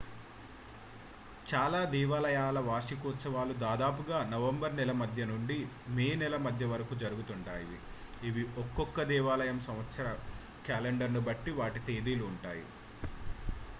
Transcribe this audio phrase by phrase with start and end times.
[1.45, 5.57] చాలా దేవాలయాల వార్షికోత్సవాలు దాదాపుగా నవంబర్ నెల మధ్య నుండి
[5.89, 7.77] మే నెల మధ్య వరకూ జరుగుతుంటాయి
[8.21, 10.07] ఇవి ఒకొక్క దేవాలయం సంవత్సర
[10.65, 12.65] క్యాలెండర్ను బట్టి వాటి తేదీలు ఉంటాయి